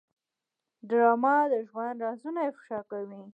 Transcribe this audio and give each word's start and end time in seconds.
ډرامه 0.89 1.35
د 1.51 1.53
ژوند 1.67 1.97
رازونه 2.05 2.39
افشا 2.49 2.79
کوي 2.91 3.23